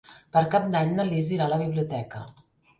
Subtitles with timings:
[0.37, 2.27] Per Cap d'Any na Lis irà a la biblioteca.